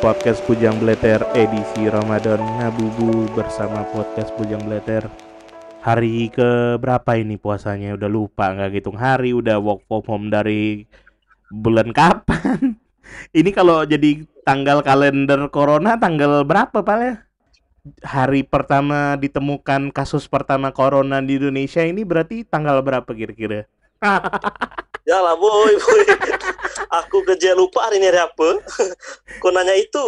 podcast 0.00 0.42
Bujang 0.48 0.80
Bleter 0.82 1.22
edisi 1.38 1.86
Ramadan 1.86 2.40
Ngabubu 2.42 3.30
bersama 3.34 3.86
podcast 3.94 4.34
Bujang 4.34 4.62
Bleter. 4.66 5.06
Hari 5.84 6.32
ke 6.32 6.80
berapa 6.80 7.14
ini 7.14 7.38
puasanya? 7.38 7.94
Udah 7.94 8.10
lupa 8.10 8.50
nggak 8.50 8.74
hitung 8.74 8.98
hari, 8.98 9.36
udah 9.36 9.60
work 9.60 9.84
from 9.86 10.02
home 10.06 10.26
dari 10.32 10.88
bulan 11.52 11.94
kapan? 11.94 12.74
ini 13.38 13.50
kalau 13.54 13.84
jadi 13.84 14.24
tanggal 14.42 14.82
kalender 14.82 15.46
corona 15.52 15.94
tanggal 16.00 16.42
berapa 16.42 16.82
Pak 16.82 16.98
ya? 17.02 17.14
Hari 18.02 18.48
pertama 18.48 19.14
ditemukan 19.20 19.92
kasus 19.92 20.24
pertama 20.26 20.72
corona 20.72 21.20
di 21.20 21.36
Indonesia 21.38 21.84
ini 21.84 22.02
berarti 22.02 22.42
tanggal 22.42 22.80
berapa 22.80 23.10
kira-kira? 23.12 23.68
Ya 25.04 25.20
lah 25.20 25.36
boy, 25.36 25.76
boy. 25.76 26.02
Aku 27.04 27.20
kerja 27.28 27.52
lupa 27.52 27.84
hari 27.84 28.00
ini 28.00 28.08
hari 28.08 28.24
apa. 28.24 28.56
Kau 29.44 29.52
nanya 29.52 29.76
itu. 29.76 30.00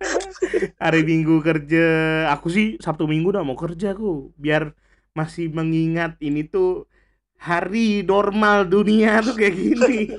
hari 0.84 1.04
Minggu 1.04 1.44
kerja. 1.44 1.86
Aku 2.32 2.48
sih 2.48 2.80
Sabtu 2.80 3.04
Minggu 3.04 3.36
udah 3.36 3.44
mau 3.44 3.52
kerja 3.52 3.92
aku. 3.92 4.32
Biar 4.40 4.72
masih 5.12 5.52
mengingat 5.52 6.16
ini 6.24 6.40
tuh 6.48 6.88
hari 7.36 8.00
normal 8.00 8.64
dunia 8.64 9.20
tuh 9.20 9.36
kayak 9.36 9.54
gini. 9.60 10.16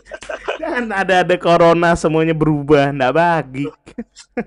Jangan 0.61 0.85
ada 0.93 1.25
ada 1.25 1.35
corona 1.41 1.97
semuanya 1.97 2.37
berubah. 2.37 2.93
Ndak 2.93 3.13
bagi. 3.17 3.65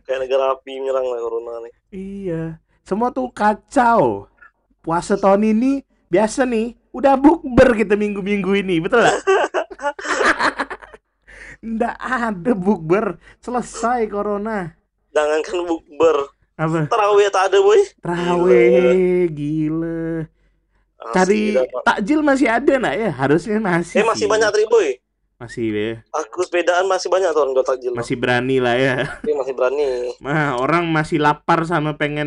Kayak 0.06 0.20
negara 0.22 0.54
api 0.54 0.70
menyerang 0.78 1.02
lah 1.02 1.18
corona 1.18 1.52
nih. 1.66 1.72
iya. 1.90 2.44
Semua 2.86 3.10
tuh 3.10 3.26
kacau. 3.34 4.30
Puasa 4.86 5.18
tahun 5.18 5.50
ini 5.50 5.82
biasa 6.06 6.46
nih 6.46 6.78
udah 6.94 7.18
bukber 7.18 7.74
kita 7.74 7.98
minggu-minggu 7.98 8.54
ini. 8.62 8.78
Betul 8.78 9.02
nggak 11.58 11.96
ada 11.98 12.52
bukber 12.54 13.18
selesai 13.42 14.06
corona 14.06 14.78
Jangankan 15.10 15.58
bukber. 15.66 16.16
apa 16.58 16.90
Tarawih 16.90 17.30
tak 17.30 17.50
ada 17.50 17.58
boy. 17.62 17.80
Terawih, 18.02 19.30
gila. 19.30 20.26
Asli 20.98 21.14
Cari 21.14 21.42
takjil 21.86 22.20
masih 22.26 22.48
ada 22.50 22.72
nak 22.82 22.94
ya? 22.98 23.10
Harusnya 23.14 23.58
masih. 23.62 24.02
Eh 24.02 24.06
masih 24.06 24.26
sih. 24.26 24.30
banyak 24.30 24.50
tri 24.50 24.66
boy. 24.66 24.98
Masih 25.38 25.70
ya. 25.70 25.92
Aku 26.10 26.42
sepedaan 26.42 26.90
masih 26.90 27.06
banyak 27.06 27.30
tuh 27.30 27.46
orang 27.46 27.54
takjil. 27.62 27.94
Masih 27.94 28.18
berani 28.18 28.58
lah 28.58 28.74
ya. 28.74 29.06
Tapi 29.22 29.38
masih 29.38 29.54
berani. 29.54 30.10
Nah, 30.18 30.58
orang 30.58 30.90
masih 30.90 31.22
lapar 31.22 31.62
sama 31.62 31.94
pengen 31.94 32.26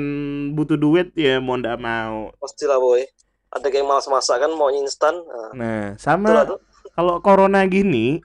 butuh 0.55 0.79
duit 0.79 1.11
ya 1.11 1.43
mau 1.43 1.59
ndak 1.59 1.75
mau. 1.75 2.31
Pastilah 2.39 2.79
boy. 2.79 3.03
Ada 3.51 3.67
kayak 3.67 3.83
malas 3.83 4.07
masak 4.07 4.39
kan 4.39 4.51
mau 4.55 4.71
instan. 4.71 5.19
Nah, 5.27 5.51
Nah, 5.51 5.83
sama 5.99 6.47
kalau 6.95 7.19
corona 7.19 7.67
gini, 7.67 8.23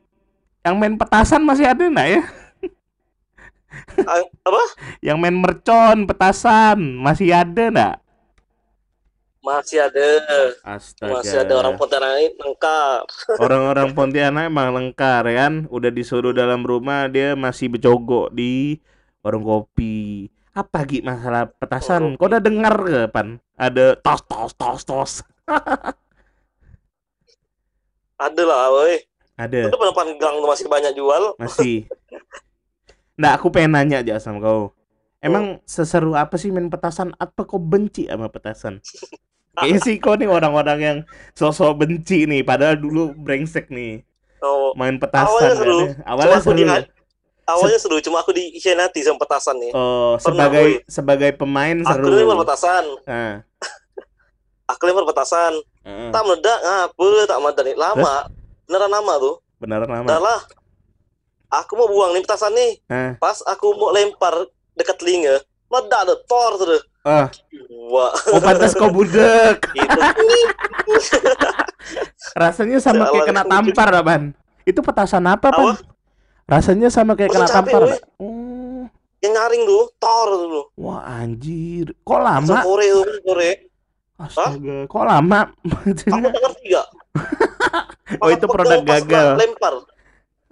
yang 0.66 0.82
main 0.82 0.98
petasan 0.98 1.46
masih 1.46 1.70
ada 1.70 1.86
nak 1.86 2.06
ya? 2.10 2.22
Ah, 4.02 4.18
Apa? 4.42 4.62
Yang 4.98 5.16
main 5.22 5.36
mercon, 5.38 6.10
petasan 6.10 6.98
masih 6.98 7.30
ada 7.30 7.70
ndak? 7.70 7.94
Masih 9.46 9.78
ada. 9.78 10.06
Astaga. 10.66 11.22
Masih 11.22 11.38
ada 11.38 11.54
orang 11.54 11.78
Pontianak 11.78 12.18
ini 12.18 12.34
lengkap. 12.34 13.02
Orang-orang 13.46 13.94
Pontianak 13.94 14.50
emang 14.50 14.74
lengkar 14.74 15.22
ya 15.30 15.46
kan, 15.46 15.70
udah 15.70 15.90
disuruh 15.94 16.34
dalam 16.34 16.66
rumah 16.66 17.06
dia 17.06 17.38
masih 17.38 17.70
bercogok 17.70 18.34
di 18.34 18.82
warung 19.22 19.46
kopi. 19.46 20.26
Apa 20.50 20.82
Gi 20.82 21.06
masalah 21.06 21.46
petasan? 21.46 22.18
Kau 22.18 22.26
udah 22.26 22.42
dengar 22.42 22.74
ke 22.74 23.06
pan? 23.14 23.38
Ada 23.54 23.94
tos 24.02 24.18
tos 24.26 24.50
tos 24.58 24.82
tos. 24.82 25.12
Ada 28.26 28.42
lah 28.42 28.66
boy. 28.72 29.15
Ada 29.36 29.68
Itu 29.68 29.76
depan 29.76 30.08
gang 30.16 30.36
masih 30.40 30.66
banyak 30.66 30.92
jual. 30.92 31.36
masih. 31.36 31.84
Nggak, 33.14 33.32
aku 33.34 33.46
pengen 33.48 33.72
nanya 33.72 34.00
aja 34.00 34.16
sama 34.16 34.40
kau. 34.40 34.72
Emang 35.18 35.60
seseru 35.64 36.12
apa 36.12 36.36
sih 36.36 36.48
main 36.48 36.66
petasan? 36.66 37.12
Apa 37.14 37.44
kau 37.44 37.56
benci 37.56 38.04
sama 38.04 38.28
petasan? 38.28 38.80
Kayaknya 39.56 39.80
sih 39.80 39.96
kau 39.96 40.12
nih 40.14 40.28
orang-orang 40.28 40.78
yang 40.78 40.98
sosok 41.32 41.80
benci 41.80 42.24
nih, 42.24 42.40
padahal 42.40 42.76
dulu 42.76 43.12
brengsek 43.14 43.68
nih 43.68 44.04
Oh, 44.38 44.72
main 44.72 44.96
petasan. 44.96 45.32
Awalnya 45.32 45.54
seru. 45.54 45.78
kan 45.78 45.80
ya. 45.80 45.92
Awalnya 46.06 46.28
Cuma 46.28 46.36
aku 46.36 46.44
seru. 46.46 46.58
di- 46.58 46.66
ya? 46.66 46.80
awalnya 47.46 47.78
seru, 47.78 47.96
cuma 48.00 48.16
aku 48.20 48.30
dikhianati 48.32 49.00
sama 49.00 49.16
petasan 49.16 49.56
nih. 49.56 49.72
Oh, 49.72 50.16
Pernah, 50.16 50.20
sebagai 50.20 50.64
boy. 50.66 50.72
sebagai 50.86 51.30
pemain 51.32 51.76
Aku 51.78 51.88
seru. 51.94 52.12
lempar 52.14 52.38
petasan. 52.42 52.84
Nah, 53.06 53.32
Aku 54.70 54.82
lempar 54.84 55.04
petasan. 55.06 55.52
heeh. 55.82 56.10
Tak 56.10 56.22
meledak 56.22 56.58
ngapa 56.58 57.08
tak 57.24 57.38
meledak. 57.38 57.64
Lama. 57.74 58.16
Beneran 58.66 58.90
lama 58.90 59.12
tuh. 59.16 59.34
beneran 59.56 59.88
lama. 59.88 60.04
Udah 60.04 60.20
lah. 60.20 60.40
Aku 61.48 61.74
mau 61.74 61.86
buang 61.86 62.12
nih 62.12 62.20
petasan 62.20 62.52
nih. 62.52 62.72
Hah? 62.86 63.10
Pas 63.16 63.38
aku 63.42 63.72
mau 63.72 63.88
lempar 63.88 64.34
dekat 64.74 64.98
telinga, 64.98 65.40
meledak 65.66 66.00
ada 66.02 66.14
tor 66.22 66.52
tuh. 66.56 66.82
Ah, 67.00 67.30
Wah, 67.86 68.10
oh 68.28 68.42
pantas 68.42 68.74
kau 68.74 68.90
budek. 68.90 69.62
Rasanya 72.36 72.82
sama 72.82 73.06
kayak 73.08 73.24
kena 73.24 73.42
tampar, 73.46 73.88
Pan. 74.02 74.22
Itu 74.66 74.82
petasan 74.82 75.24
apa, 75.24 75.48
Apa? 75.48 75.56
Pan? 75.56 75.76
Rasanya 76.46 76.90
sama 76.90 77.14
kayak 77.14 77.30
Masa 77.30 77.38
kena 77.38 77.46
capek, 77.48 77.72
tampar. 77.72 77.82
Oh, 78.18 78.84
Yang 79.18 79.32
nyaring 79.32 79.62
tuh, 79.64 79.84
tor 79.96 80.28
tuh. 80.28 80.66
wah 80.76 81.02
anjir. 81.06 81.94
Kok 82.02 82.20
lama? 82.20 82.56
Kore 82.60 82.86
tuh, 82.86 83.06
Kore. 83.22 83.50
Astaga, 84.16 84.76
kok 84.86 85.04
lama? 85.04 85.40
Aku 85.86 85.90
tak 85.94 86.40
ngerti 86.42 86.64
gak? 86.72 86.86
Oh, 88.22 88.30
itu 88.30 88.46
produk 88.46 88.80
gagal. 88.86 89.34
Lempar. 89.34 89.74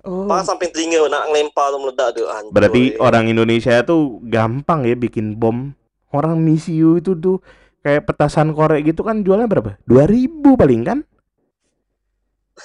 oh. 0.02 0.26
Pas 0.26 0.42
sampai 0.42 0.68
telinga 0.74 1.06
nak 1.06 1.30
lempar 1.30 1.70
tuh 1.70 1.80
meledak 1.80 2.08
tuh. 2.18 2.26
Anjir, 2.26 2.50
Berarti 2.50 2.82
orang 2.98 3.24
Indonesia 3.30 3.80
tuh 3.86 4.18
gampang 4.26 4.82
ya 4.84 4.98
bikin 4.98 5.38
bom. 5.38 5.70
Orang 6.10 6.42
misiu 6.42 6.98
itu 6.98 7.14
tuh 7.14 7.38
kayak 7.86 8.06
petasan 8.06 8.54
korek 8.54 8.90
gitu 8.90 9.06
kan 9.06 9.22
jualnya 9.22 9.46
berapa? 9.46 9.78
2000 9.86 10.60
paling 10.60 10.82
kan? 10.82 10.98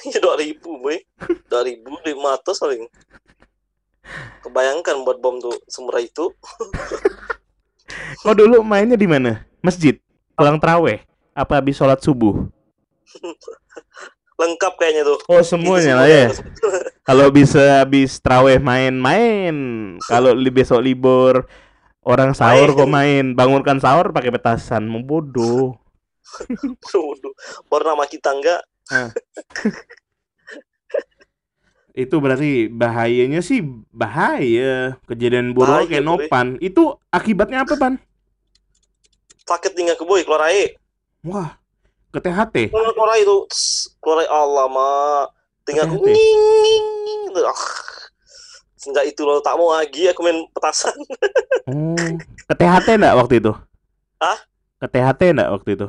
Iya 0.05 0.19
dua 0.25 0.35
ribu, 0.37 0.77
boy. 0.79 0.97
Dua 1.49 1.61
ribu 1.65 1.97
lima 2.05 2.37
ratus 2.37 2.61
paling. 2.61 2.85
Kebayangkan 4.45 5.05
buat 5.05 5.17
bom 5.21 5.37
tuh 5.41 5.53
semurah 5.69 6.01
itu. 6.01 6.29
Kau 8.25 8.37
dulu 8.37 8.61
mainnya 8.61 8.97
di 8.97 9.09
mana? 9.09 9.45
Masjid? 9.65 9.97
Pulang 10.37 10.61
teraweh? 10.61 11.01
Apa 11.33 11.57
habis 11.57 11.77
sholat 11.77 12.01
subuh? 12.01 12.45
Lengkap 14.39 14.73
kayaknya 14.79 15.03
tuh. 15.03 15.19
Oh 15.27 15.43
semuanya 15.43 15.99
lah 15.99 16.07
ya. 16.07 16.31
Kalau 17.03 17.27
bisa 17.27 17.83
habis 17.83 18.23
teraweh 18.23 18.55
main-main. 18.55 19.55
Kalau 20.07 20.31
li 20.31 20.47
besok 20.47 20.79
libur 20.79 21.43
orang 22.07 22.31
sahur 22.31 22.71
kok 22.71 22.87
main. 22.87 23.35
Bangunkan 23.35 23.83
sahur 23.83 24.15
pakai 24.15 24.31
petasan. 24.31 24.87
Membodoh. 24.87 25.75
Waduh, 26.87 27.33
baru 27.69 27.91
nama 27.91 28.05
kita 28.07 28.31
enggak. 28.31 28.61
Itu 31.99 32.23
berarti 32.23 32.71
bahayanya 32.71 33.43
sih 33.43 33.59
bahaya. 33.91 34.95
Kejadian 35.03 35.51
buruk 35.51 35.91
kayak. 35.91 36.05
Nopan. 36.05 36.55
Itu 36.63 36.95
akibatnya 37.11 37.67
apa, 37.67 37.75
Pan? 37.75 37.99
Sakit 39.43 39.75
tinggal 39.75 39.97
ke 39.99 40.05
boy, 40.05 40.23
keluar 40.23 40.47
air. 40.47 40.79
Wah, 41.25 41.59
ke 42.09 42.19
THT. 42.19 42.55
Keluar. 42.73 43.45
Tss, 43.49 43.93
Keluar 44.01 44.25
Allah, 44.29 44.65
mak. 44.69 45.25
Tinggal 45.65 45.85
aku 45.85 46.01
nging, 46.01 46.41
nging, 46.65 46.87
nging. 47.05 47.45
Ah. 47.45 47.61
sejak 48.79 49.11
itu 49.11 49.27
lo 49.27 49.43
tak 49.43 49.59
mau 49.59 49.75
lagi 49.75 50.07
aku 50.07 50.23
main 50.23 50.39
petasan 50.55 50.95
Oh, 51.69 52.15
ke 52.47 52.53
THT 52.55 52.95
enggak 52.95 53.15
waktu 53.19 53.43
itu? 53.43 53.51
Hah? 54.23 54.39
Ke 54.79 54.87
THT 54.87 55.21
enggak 55.35 55.51
waktu 55.51 55.69
itu? 55.75 55.87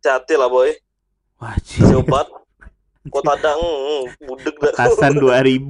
hati 0.00 0.34
lah 0.40 0.48
boy 0.48 0.72
Wajib. 1.36 1.84
Sobat 1.84 2.26
Kota 3.12 3.36
dang 3.36 3.60
hmm, 3.60 4.24
budek 4.24 4.56
dah 4.56 4.72
Petasan 4.72 5.12
2000 5.24 5.68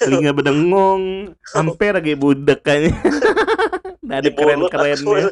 Telinga 0.00 0.32
bedengong 0.32 1.36
Hampir 1.52 1.92
lagi 1.92 2.16
budek 2.16 2.64
kayaknya 2.64 2.96
Nggak 4.10 4.18
ada 4.26 4.30
keren-kerennya. 4.32 5.28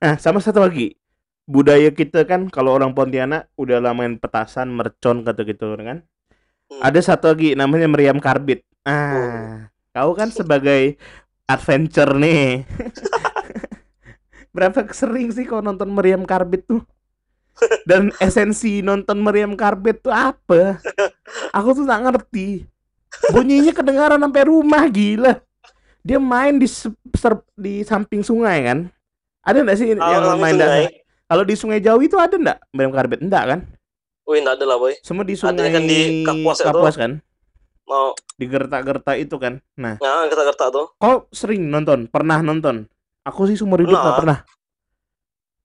Nah 0.00 0.14
sama 0.20 0.38
satu 0.44 0.60
lagi 0.60 0.99
Budaya 1.50 1.90
kita 1.90 2.22
kan 2.22 2.46
Kalau 2.46 2.78
orang 2.78 2.94
Pontianak 2.94 3.50
Udah 3.58 3.82
lah 3.82 3.90
main 3.90 4.14
petasan 4.14 4.70
Mercon 4.70 5.26
kata 5.26 5.42
gitu 5.42 5.74
kan 5.74 6.06
Hmm. 6.70 6.86
Ada 6.86 7.02
satu 7.02 7.34
lagi 7.34 7.58
Namanya 7.58 7.90
meriam 7.90 8.22
karbit 8.22 8.62
Ah 8.86 9.74
Kau 9.90 10.14
kan 10.14 10.30
sebagai 10.30 10.94
Adventure 11.50 12.14
nih 12.14 12.62
Berapa 14.54 14.82
sering 14.90 15.30
sih 15.30 15.46
kau 15.46 15.62
nonton 15.62 15.86
meriam 15.94 16.26
karbit 16.26 16.66
tuh? 16.66 16.82
Dan 17.86 18.10
esensi 18.18 18.82
nonton 18.82 19.22
meriam 19.22 19.54
karbit 19.54 20.02
tuh 20.02 20.10
apa? 20.10 20.82
Aku 21.54 21.70
tuh 21.70 21.86
tak 21.86 22.02
ngerti. 22.02 22.66
Bunyinya 23.30 23.70
kedengaran 23.70 24.18
sampai 24.18 24.42
rumah 24.50 24.82
gila. 24.90 25.38
Dia 26.02 26.18
main 26.18 26.58
di 26.58 26.66
ser- 26.66 27.46
di 27.54 27.86
samping 27.86 28.26
sungai 28.26 28.58
kan? 28.66 28.78
Ada 29.46 29.58
nggak 29.62 29.78
sih 29.78 29.86
Ah, 30.02 30.18
yang 30.18 30.40
main 30.40 30.56
sungai. 30.58 30.84
Kalau 31.30 31.46
di 31.46 31.54
Sungai 31.54 31.78
Jawi 31.78 32.10
itu 32.10 32.18
ada 32.18 32.34
nggak 32.34 32.58
meriam 32.74 32.90
karbit? 32.90 33.22
Enggak 33.22 33.44
kan? 33.46 33.60
Wih 34.26 34.42
nggak 34.42 34.58
ada 34.58 34.64
lah 34.66 34.76
boy 34.76 34.98
Semua 34.98 35.22
di 35.22 35.38
Ada 35.38 35.40
Sungai 35.46 35.70
kan 35.70 35.82
di 35.86 35.98
Kapuas 36.26 36.58
itu. 36.58 36.66
Kapuas 36.66 36.94
kan? 36.98 37.12
Mau 37.86 38.18
Di 38.34 38.44
gertak-gertak 38.44 39.16
itu 39.16 39.36
kan. 39.38 39.62
Nah, 39.78 39.94
Nah 40.02 40.26
kerta-kerta 40.26 40.74
tuh 40.74 40.86
kau 40.98 41.30
sering 41.30 41.70
nonton? 41.70 42.10
Pernah 42.10 42.42
nonton? 42.42 42.90
Aku 43.22 43.46
sih 43.46 43.54
seumur 43.54 43.78
hidup 43.78 43.94
nggak 43.94 44.18
pernah. 44.18 44.38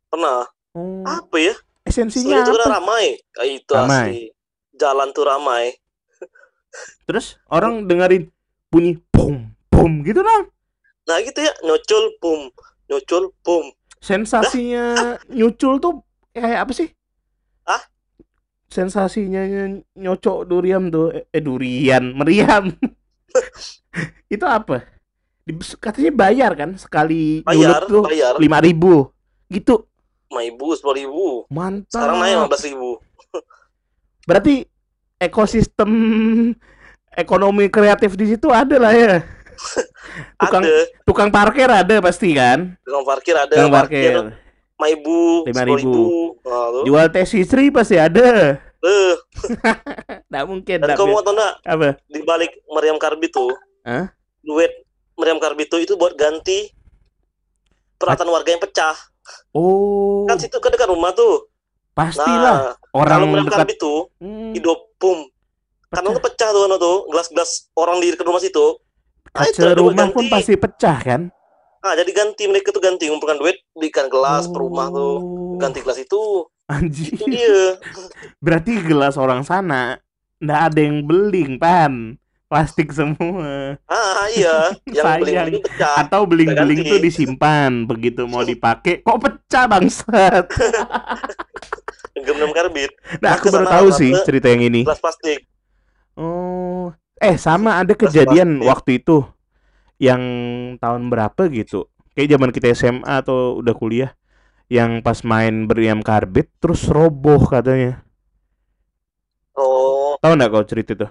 Pernah 0.07 0.45
Oh, 0.75 1.01
Apa 1.01 1.39
ya 1.39 1.55
esensinya 1.87 2.43
Soalnya 2.43 2.51
itu 2.51 2.59
kan 2.59 2.69
ramai 2.77 3.05
Ah, 3.39 3.47
Itu 3.47 3.71
Ramai. 3.73 4.03
asli 4.05 4.21
Jalan 4.75 5.09
tuh 5.09 5.23
ramai 5.23 5.71
Terus 7.07 7.39
orang 7.47 7.87
dengerin 7.87 8.27
bunyi 8.67 8.99
bom 9.09 9.39
bom 9.71 9.91
gitu 10.03 10.19
dong. 10.19 10.51
Nah 11.07 11.17
gitu 11.23 11.39
ya 11.39 11.53
Nyocul 11.63 12.05
boom 12.19 12.51
Nyocul 12.85 13.33
boom 13.41 13.65
Sensasinya 14.05 15.17
nyucul 15.33 15.81
tuh 15.81 16.05
kayak 16.29 16.69
apa 16.69 16.71
sih? 16.77 16.93
Hah? 17.65 17.81
Sensasinya 18.69 19.41
ny- 19.41 19.81
nyocok 19.97 20.45
durian 20.45 20.93
tuh 20.93 21.09
eh, 21.09 21.25
eh, 21.33 21.41
durian 21.41 22.13
meriam. 22.13 22.69
itu 24.33 24.45
apa? 24.45 24.85
Di, 25.41 25.57
katanya 25.81 26.11
bayar 26.13 26.51
kan 26.53 26.73
sekali 26.77 27.41
Bayar 27.45 27.85
tuh 27.85 28.05
Bayar 28.05 28.37
lima 28.37 28.61
ribu 28.61 29.09
gitu. 29.49 29.85
lima 30.29 30.41
ribu 30.41 30.73
sepuluh 30.73 30.97
ribu 30.97 31.25
Mantap. 31.53 31.89
sekarang 31.93 32.17
naik 32.17 32.33
lima 32.33 32.47
belas 32.49 32.63
ribu 32.65 32.89
Berarti 34.29 34.55
ekosistem 35.21 35.91
ekonomi 37.13 37.69
kreatif 37.69 38.17
di 38.17 38.33
situ 38.33 38.49
ada 38.49 38.77
lah 38.77 38.93
ya. 38.93 39.13
Tukang 40.37 40.61
ada 40.61 40.75
tukang 41.03 41.29
parkir 41.29 41.67
ada 41.67 41.95
pasti 41.99 42.31
kan? 42.31 42.73
tukang 42.81 43.03
parkir 43.03 43.35
ada 43.35 43.51
Tukang 43.51 43.71
parkir 43.71 44.11
parkir. 44.11 44.13
lima 44.75 44.87
ribu 44.87 45.19
Lima 45.45 45.63
ribu. 45.65 46.03
nah, 46.41 46.67
tuh. 46.69 46.83
Jual 46.83 47.07
tes 47.09 47.31
istri 47.31 47.69
pasti 47.69 47.95
ada. 47.95 48.59
Eh, 48.77 49.13
Nggak 50.29 50.45
mungkin. 50.45 50.77
dan 50.79 50.93
kamu 50.93 51.09
mau 51.09 51.19
tau 51.19 51.33
nggak 51.33 51.53
apa? 51.63 51.89
di 52.05 52.19
balik 52.21 52.51
meriam 52.67 52.95
karbit 52.95 53.31
tuh 53.31 53.49
Hah? 53.81 54.13
duit 54.39 54.69
meriam 55.15 55.37
karbit 55.37 55.67
tuh 55.67 55.79
itu 55.79 55.93
buat 55.93 56.13
ganti 56.13 56.69
peralatan 57.95 58.29
warga 58.29 58.49
yang 58.49 58.61
pecah 58.61 58.95
Oh, 59.49 60.21
kan 60.25 60.37
situ 60.37 60.53
kan 60.55 60.69
dekat 60.69 60.85
rumah 60.85 61.09
tuh 61.09 61.49
pastilah 61.91 62.37
nah 62.69 62.73
orang 62.93 63.15
kalau 63.15 63.27
meriam 63.27 63.47
dekat. 63.47 63.57
karbit 63.57 63.77
tuh 63.79 63.99
Hmm, 64.15 64.53
hidup 64.53 64.79
kan 64.99 65.17
pecah. 65.97 66.11
itu 66.11 66.21
pecah 66.21 66.49
tuh 66.51 66.63
ano 66.63 66.75
tuh 66.75 66.95
gelas-gelas 67.07 67.51
orang 67.73 67.97
di 67.97 68.11
dekat 68.11 68.21
rumah 68.23 68.37
situ 68.37 68.53
itu 68.53 68.67
Kaca 69.35 69.61
ada 69.61 69.75
rumah 69.77 70.07
pun 70.09 70.25
pasti 70.25 70.55
pecah 70.55 70.97
kan? 70.97 71.21
ah 71.79 71.93
jadi 71.93 72.11
ganti 72.11 72.43
mereka 72.45 72.69
tuh 72.69 72.81
ganti 72.81 73.05
ngumpulkan 73.05 73.37
duit 73.37 73.61
belikan 73.71 74.07
gelas 74.07 74.47
per 74.47 74.57
rumah 74.57 74.89
tuh 74.89 75.21
Oh, 75.21 75.53
ganti 75.55 75.79
gelas 75.79 75.99
itu 75.99 76.49
Anjing. 76.65 77.13
itu 77.13 77.25
dia 77.27 77.77
Berarti 78.45 78.81
gelas 78.81 79.13
orang 79.15 79.41
sana 79.41 80.01
nggak 80.37 80.61
ada 80.65 80.79
yang 80.81 80.99
beling 81.01 81.55
pan. 81.55 82.17
Plastik 82.45 82.89
semua. 82.89 83.77
ah 83.85 84.25
iya 84.29 84.73
yang 84.95 85.05
beli 85.15 85.29
Sayang. 85.31 85.47
itu 85.47 85.59
pecah 85.61 85.93
Atau 85.99 86.25
beling-beling 86.25 86.81
tuh 86.83 86.97
disimpan 86.97 87.71
begitu 87.83 88.25
mau 88.25 88.41
dipakai 88.41 89.01
kok 89.01 89.17
pecah 89.19 89.65
bangsat. 89.67 90.45
gemdem 92.17 92.49
karbit 92.49 92.89
Nah, 93.19 93.35
aku 93.35 93.51
baru 93.51 93.65
tahu 93.67 93.87
sih 93.91 94.09
cerita 94.21 94.47
yang 94.47 94.63
ini. 94.63 94.81
gelas 94.81 94.97
plastik 94.97 95.45
Oh, 96.15 96.89
eh 97.21 97.35
sama 97.39 97.79
ada 97.81 97.93
kejadian 97.95 98.49
plastik. 98.59 98.67
waktu 98.69 98.89
itu 99.03 99.23
yang 100.01 100.21
tahun 100.81 101.09
berapa 101.11 101.47
gitu. 101.51 101.87
Kayak 102.15 102.29
zaman 102.39 102.49
kita 102.55 102.67
SMA 102.75 103.23
atau 103.23 103.59
udah 103.61 103.75
kuliah 103.75 104.11
yang 104.71 105.03
pas 105.05 105.21
main 105.23 105.67
beriam 105.69 106.01
karbit 106.03 106.47
terus 106.61 106.87
roboh 106.89 107.41
katanya. 107.47 108.03
oh 109.55 110.17
Tahu 110.21 110.33
nggak 110.37 110.51
kau 110.53 110.65
cerita 110.69 110.91
itu? 110.95 111.07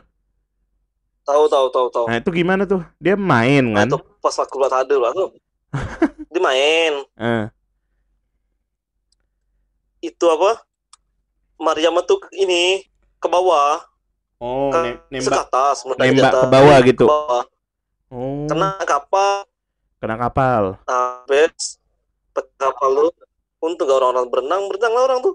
tahu 1.24 1.44
tahu 1.52 1.66
tahu 1.72 1.88
tahu 1.94 2.06
Nah, 2.08 2.20
itu 2.20 2.30
gimana 2.36 2.62
tuh? 2.68 2.84
Dia 3.00 3.16
main 3.16 3.64
Nah, 3.64 3.84
kan? 3.84 3.88
itu 3.88 3.96
pas 4.20 4.36
aku 4.40 4.54
buat 4.60 4.72
ada 4.72 4.96
lah 5.00 5.12
tuh 5.16 5.28
dia 6.32 6.40
main 6.42 6.92
Eh, 7.16 7.48
itu 10.02 10.24
apa 10.30 10.62
Mariam 11.58 11.96
tuh 12.06 12.20
ini 12.34 12.84
ke 13.22 13.26
bawah 13.30 13.82
Oh, 14.44 14.68
ke 14.68 14.78
nem- 14.84 15.00
ke 15.00 15.08
nembak 15.08 15.48
atas 15.48 15.76
nembak 15.88 16.32
ke 16.36 16.46
bawah 16.52 16.78
gitu. 16.84 17.06
Ke 17.08 17.12
bawah. 17.16 17.44
Oh, 18.12 18.44
kena 18.44 18.68
kapal 18.84 19.48
kena 20.04 20.20
kapal. 20.20 20.62
habis 20.84 21.80
pecah 22.36 22.68
kapal 22.76 23.08
tuh 23.08 23.12
untung 23.64 23.88
gak 23.88 23.96
orang-orang 23.96 24.28
berenang 24.28 24.62
berenang 24.68 24.92
lah 24.92 25.02
orang 25.08 25.20
tuh 25.24 25.34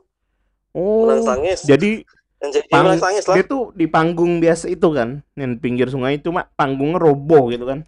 Oh, 0.78 1.10
menang 1.10 1.26
tangis 1.26 1.66
jadi 1.66 2.06
yang 2.46 2.52
jadi 2.54 2.68
pang- 2.70 2.86
lah 2.86 3.36
dia 3.36 3.44
tuh 3.44 3.74
di 3.74 3.90
panggung 3.90 4.38
biasa 4.40 4.70
itu 4.70 4.88
kan, 4.94 5.26
yang 5.36 5.58
pinggir 5.58 5.90
sungai 5.90 6.22
itu 6.22 6.30
mak 6.30 6.54
panggungnya 6.56 7.02
roboh 7.02 7.50
gitu 7.52 7.66
kan. 7.68 7.84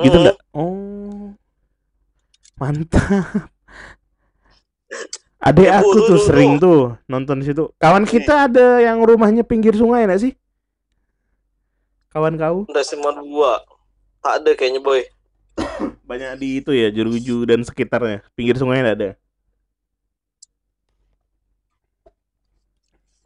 Gitu 0.00 0.16
Mm. 0.16 0.22
enggak? 0.24 0.36
Oh. 0.56 1.34
Mantap. 2.56 3.52
Bu, 5.54 5.62
aku 5.62 5.90
tuh, 5.94 6.02
tuh 6.02 6.06
tuh, 6.10 6.18
sering 6.26 6.52
tuh 6.58 6.98
nonton 7.06 7.38
di 7.38 7.46
situ. 7.46 7.70
Kawan 7.78 8.02
kita 8.02 8.50
ada 8.50 8.82
yang 8.82 8.98
rumahnya 9.04 9.46
pinggir 9.46 9.78
sungai 9.78 10.02
enggak 10.02 10.26
sih? 10.26 10.32
Kawan 12.10 12.34
kau? 12.40 12.64
udah 12.66 12.82
SMA 12.82 13.12
dua 13.20 13.60
tak 14.24 14.40
ada 14.42 14.50
kayaknya 14.56 14.80
boy 14.80 15.04
Banyak 16.08 16.40
di 16.40 16.64
itu 16.64 16.72
ya, 16.72 16.88
Jeruju 16.88 17.44
dan 17.44 17.60
sekitarnya. 17.60 18.24
Pinggir 18.32 18.56
sungai 18.56 18.80
enggak 18.80 18.96
ada. 18.98 19.10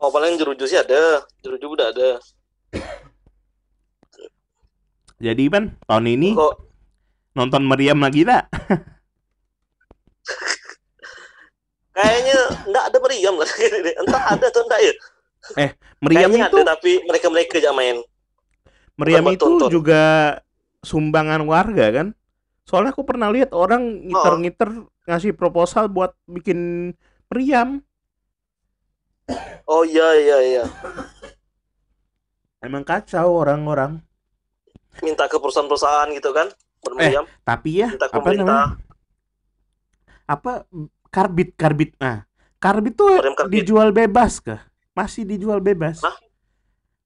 oh 0.00 0.08
paling 0.08 0.34
jeruju 0.40 0.64
sih 0.64 0.80
ada 0.80 1.20
jeruju 1.44 1.76
udah 1.76 1.92
ada 1.92 2.16
Jadi 5.20 5.52
kan 5.52 5.76
tahun 5.84 6.16
ini 6.16 6.32
kok 6.32 6.64
nonton 7.36 7.68
meriam 7.68 8.00
lagi 8.00 8.24
enggak? 8.24 8.48
kayaknya 12.00 12.40
nggak 12.80 12.86
ada 12.88 12.98
meriam 13.04 13.34
lah 13.36 13.50
entah 14.00 14.22
ada 14.32 14.46
atau 14.48 14.62
enggak 14.64 14.80
ya 14.80 14.94
Meriam 16.00 16.32
kayaknya 16.32 16.48
itu 16.48 16.56
ada 16.60 16.76
tapi 16.76 16.92
mereka 17.04 17.26
mereka 17.28 17.54
aja 17.60 17.72
main 17.76 18.00
meriam 18.96 19.24
itu 19.32 19.40
tonton. 19.40 19.68
juga 19.72 20.02
sumbangan 20.84 21.44
warga 21.44 21.86
kan? 21.92 22.08
Soalnya 22.68 22.92
aku 22.92 23.02
pernah 23.08 23.32
lihat 23.32 23.50
orang 23.56 24.08
ngiter-ngiter 24.08 24.68
ngasih 25.08 25.32
proposal 25.34 25.88
buat 25.90 26.12
bikin 26.28 26.92
meriam. 27.32 27.80
oh 29.64 29.86
iya 29.86 30.08
iya 30.18 30.38
iya 30.42 30.64
Emang 32.60 32.84
kacau 32.84 33.40
orang-orang. 33.40 34.04
minta 35.00 35.24
ke 35.30 35.38
perusahaan-perusahaan 35.40 36.12
gitu 36.12 36.34
kan 36.34 36.50
bermeriam 36.84 37.24
Tapi 37.46 37.70
ya, 37.80 37.88
minta 37.88 38.10
apa 38.10 38.28
namanya? 38.36 38.76
Apa 40.28 40.52
karbit 41.08 41.56
karbit. 41.56 41.96
Nah, 41.96 42.26
karbit 42.60 42.94
tuh 42.94 43.08
karbit. 43.34 43.64
dijual 43.64 43.90
bebas 43.90 44.38
kah? 44.38 44.60
Masih 44.94 45.24
dijual 45.24 45.58
bebas. 45.64 46.04
Hah? 46.04 46.14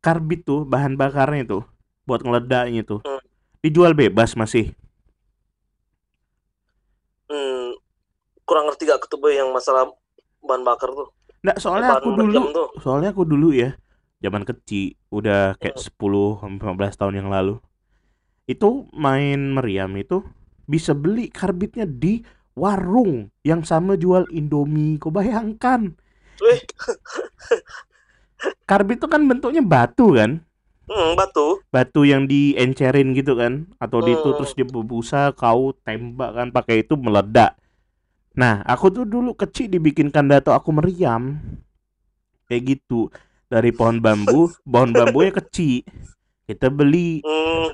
Karbit 0.04 0.44
tuh 0.44 0.66
bahan 0.68 0.98
bakarnya 0.98 1.46
tuh 1.46 1.62
buat 2.04 2.20
ngeledaknya 2.20 2.84
tuh. 2.84 3.00
Hmm. 3.06 3.22
Dijual 3.64 3.96
bebas 3.96 4.36
masih. 4.36 4.76
hmm, 7.32 7.80
kurang 8.44 8.68
ngerti 8.68 8.84
gak 8.84 9.08
ketemu 9.08 9.26
yang 9.32 9.48
masalah 9.56 9.88
bahan 10.44 10.60
bakar 10.60 10.92
tuh 10.92 11.08
Nggak, 11.40 11.56
soalnya 11.56 11.96
bahan 11.96 12.04
aku 12.04 12.10
dulu 12.12 12.40
tuh 12.52 12.68
soalnya 12.84 13.10
aku 13.16 13.24
dulu 13.24 13.48
ya 13.56 13.72
zaman 14.24 14.42
kecil, 14.48 14.96
udah 15.12 15.52
kayak 15.60 15.76
10 15.76 16.40
sampai 16.40 16.64
15 16.72 16.96
tahun 16.96 17.14
yang 17.20 17.28
lalu. 17.28 17.60
Itu 18.48 18.88
main 18.96 19.52
meriam 19.52 19.92
itu 20.00 20.24
bisa 20.64 20.96
beli 20.96 21.28
karbitnya 21.28 21.84
di 21.84 22.24
warung 22.54 23.30
yang 23.46 23.62
sama 23.66 23.98
jual 23.98 24.26
Indomie. 24.30 24.98
Kau 24.98 25.10
bayangkan. 25.14 25.94
Karbit 28.68 29.00
itu 29.00 29.06
kan 29.08 29.22
bentuknya 29.24 29.62
batu 29.64 30.14
kan? 30.16 30.40
hmm, 30.88 31.10
batu. 31.18 31.60
Batu 31.74 32.06
yang 32.06 32.24
diencerin 32.30 33.12
gitu 33.18 33.34
kan? 33.36 33.66
Atau 33.82 34.00
di 34.00 34.14
itu 34.16 34.28
Hmm. 34.30 34.36
terus 34.38 34.52
dia 34.56 34.66
berbusa, 34.66 35.34
kau 35.36 35.74
tembak 35.84 36.30
kan 36.36 36.48
pakai 36.54 36.86
itu 36.86 36.94
meledak. 36.96 37.58
Nah, 38.34 38.62
aku 38.66 38.90
tuh 38.90 39.04
dulu 39.06 39.34
kecil 39.34 39.70
dibikinkan 39.70 40.26
dato 40.30 40.50
aku 40.54 40.70
meriam. 40.74 41.38
Kayak 42.48 42.62
gitu. 42.78 43.08
Dari 43.52 43.70
pohon 43.72 44.00
bambu, 44.00 44.48
pohon 44.72 44.90
bambunya 44.96 45.32
kecil. 45.34 45.84
Kita 46.48 46.68
beli 46.68 47.24
Hmm, 47.24 47.72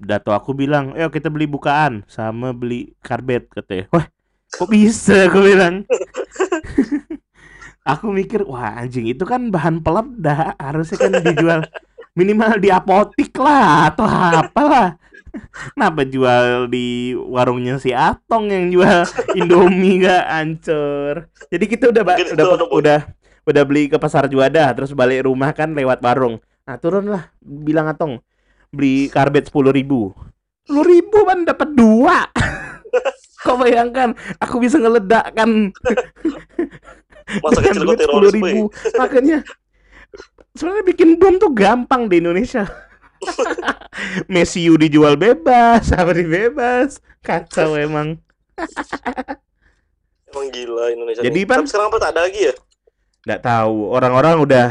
dato 0.00 0.32
aku 0.32 0.56
bilang, 0.56 0.96
"Ayo 0.96 1.12
kita 1.12 1.28
beli 1.28 1.44
bukaan 1.44 2.08
sama 2.08 2.56
beli 2.56 2.96
karbet," 3.04 3.52
katanya. 3.52 3.84
Wah, 3.92 4.06
kok 4.48 4.68
bisa 4.72 5.28
aku 5.28 5.44
bilang. 5.44 5.84
aku 7.92 8.08
mikir, 8.12 8.48
wah 8.48 8.80
anjing 8.80 9.12
itu 9.12 9.24
kan 9.28 9.52
bahan 9.52 9.84
peledak, 9.84 10.56
harusnya 10.56 10.96
kan 10.96 11.12
dijual 11.20 11.60
minimal 12.16 12.56
di 12.58 12.68
apotik 12.72 13.36
lah 13.36 13.92
atau 13.92 14.08
apalah. 14.08 14.96
Kenapa 15.78 16.02
jual 16.02 16.66
di 16.66 17.14
warungnya 17.14 17.78
si 17.78 17.94
Atong 17.94 18.50
yang 18.50 18.66
jual 18.74 19.06
Indomie 19.38 20.02
gak 20.02 20.26
ancur. 20.26 21.30
Jadi 21.46 21.64
kita 21.70 21.94
udah 21.94 22.02
Mungkin 22.02 22.34
udah 22.34 22.46
Boy. 22.50 22.82
udah 22.82 23.00
udah 23.46 23.62
beli 23.62 23.86
ke 23.86 23.94
pasar 23.94 24.26
Juanda 24.26 24.74
terus 24.74 24.90
balik 24.90 25.30
rumah 25.30 25.54
kan 25.54 25.70
lewat 25.70 26.02
warung. 26.02 26.42
Nah, 26.66 26.74
turun 26.82 27.14
lah 27.14 27.30
bilang 27.42 27.86
Atong 27.86 28.18
beli 28.70 29.10
karbet 29.10 29.50
sepuluh 29.50 29.74
ribu. 29.74 30.14
Sepuluh 30.66 30.86
ribu 30.86 31.18
kan 31.26 31.42
dapat 31.42 31.68
dua. 31.74 32.26
Kau 33.42 33.56
bayangkan 33.56 34.12
aku 34.36 34.60
bisa 34.60 34.76
ngeledakkan 34.76 35.72
masa 37.42 37.60
kecil 37.62 37.86
gue 37.86 37.96
sepuluh 37.96 38.30
teroris, 38.30 38.34
ribu. 38.34 38.62
Makanya 39.00 39.38
sebenarnya 40.54 40.84
bikin 40.86 41.16
bom 41.18 41.34
tuh 41.38 41.52
gampang 41.54 42.10
di 42.10 42.20
Indonesia. 42.22 42.66
Mesiu 44.32 44.80
dijual 44.80 45.16
bebas 45.16 45.92
apa 45.92 46.12
bebas. 46.16 47.00
Kacau 47.20 47.76
emang. 47.76 48.16
Emang 50.30 50.46
gila 50.52 50.88
Indonesia. 50.92 51.20
Jadi. 51.20 51.40
Pan- 51.44 51.68
sekarang 51.68 51.92
apa? 51.92 51.98
Tak 52.00 52.10
ada 52.16 52.22
lagi 52.28 52.48
ya? 52.48 52.54
nggak 53.20 53.42
tahu. 53.44 53.76
Orang-orang 53.92 54.36
udah 54.40 54.66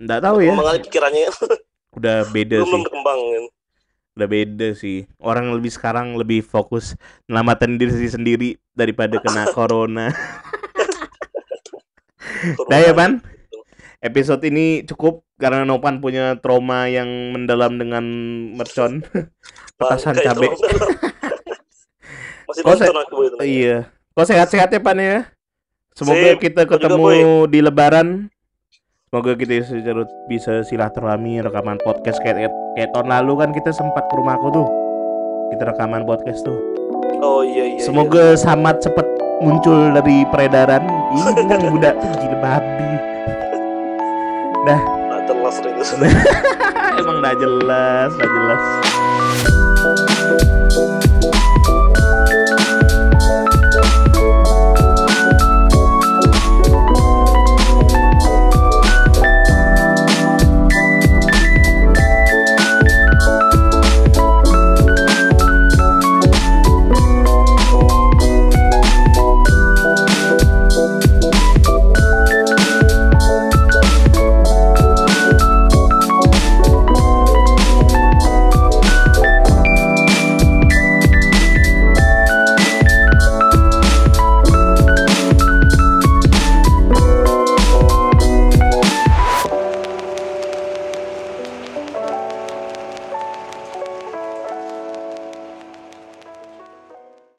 nggak 0.00 0.20
tahu 0.24 0.36
ya. 0.44 0.52
Pikirannya 0.80 1.28
udah 1.96 2.28
beda 2.30 2.60
belum 2.60 2.64
sih 2.64 2.72
belum 2.72 2.84
berkembang 2.84 3.20
kan. 3.20 3.44
udah 4.16 4.28
beda 4.28 4.68
sih 4.76 4.98
orang 5.20 5.52
lebih 5.52 5.72
sekarang 5.72 6.16
lebih 6.16 6.40
fokus 6.44 6.96
menyelamatkan 7.28 7.76
diri 7.76 8.08
sendiri 8.08 8.50
daripada 8.76 9.16
kena 9.20 9.48
corona 9.56 10.12
Dah 12.68 12.80
ya, 12.80 12.92
Pan. 12.92 13.22
Episode 14.04 14.44
ini 14.46 14.84
cukup 14.84 15.24
karena 15.40 15.64
Nopan 15.64 15.98
punya 15.98 16.36
trauma 16.38 16.86
yang 16.86 17.08
mendalam 17.32 17.80
dengan 17.80 18.04
mercon. 18.54 19.02
Petasan 19.78 20.16
cabe. 20.20 20.52
Masih 22.46 22.62
aku 22.88 23.16
itu. 23.26 23.36
Iya. 23.42 23.90
Kok 24.16 24.26
sehat-sehat 24.28 24.70
ya, 24.72 24.80
Pan 24.80 24.98
ya? 25.00 25.28
Semoga 25.96 26.36
Sip. 26.36 26.40
kita 26.44 26.68
Kau 26.68 26.76
juga, 26.76 26.92
ketemu 26.92 27.08
di 27.48 27.60
lebaran. 27.64 28.08
Semoga 29.16 29.32
kita 29.32 29.64
bisa, 29.64 30.04
bisa 30.28 30.52
silaturahmi 30.60 31.40
rekaman 31.40 31.80
podcast 31.80 32.20
kayak, 32.20 32.52
kayak 32.76 32.92
tahun 32.92 33.08
lalu 33.08 33.32
kan 33.40 33.48
kita 33.56 33.72
sempat 33.72 34.04
ke 34.12 34.14
rumahku 34.20 34.52
tuh. 34.52 34.68
Kita 35.56 35.72
rekaman 35.72 36.04
podcast 36.04 36.44
tuh. 36.44 36.60
Oh 37.24 37.40
iya 37.40 37.64
iya. 37.64 37.80
Semoga 37.80 38.36
Samad 38.36 38.84
cepet 38.84 39.08
muncul 39.40 39.96
dari 39.96 40.20
peredaran. 40.28 40.84
Ini 41.16 41.48
kan 41.48 41.64
budak 41.64 41.96
tuh 41.96 42.12
gila 42.28 42.36
babi. 42.44 42.84
iya. 42.84 43.00
Nah, 44.68 44.80
jelas. 45.24 45.96
Emang 47.00 47.16
udah 47.24 47.34
jelas, 47.40 48.10
udah 48.20 48.28
jelas. 48.28 48.62